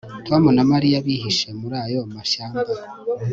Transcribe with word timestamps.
Tom 0.27 0.43
na 0.55 0.63
Mariya 0.71 0.97
bihishe 1.05 1.49
muri 1.59 1.75
ayo 1.85 2.01
mashyamba 2.13 2.71